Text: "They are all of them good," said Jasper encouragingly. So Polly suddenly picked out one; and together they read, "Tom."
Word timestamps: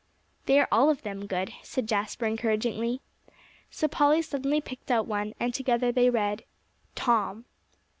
"They 0.47 0.59
are 0.59 0.67
all 0.71 0.89
of 0.89 1.03
them 1.03 1.27
good," 1.27 1.53
said 1.61 1.87
Jasper 1.87 2.25
encouragingly. 2.25 3.01
So 3.69 3.87
Polly 3.87 4.23
suddenly 4.23 4.59
picked 4.59 4.89
out 4.89 5.05
one; 5.05 5.35
and 5.39 5.53
together 5.53 5.91
they 5.91 6.09
read, 6.09 6.43
"Tom." 6.95 7.45